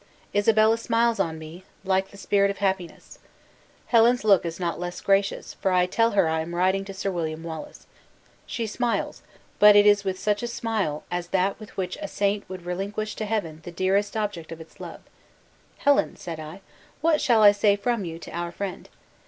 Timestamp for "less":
4.79-4.99